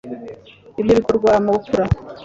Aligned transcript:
ibyo 0.79 0.83
bigakorwa 0.93 1.29
mu 1.43 1.49
bupfura 1.55 1.83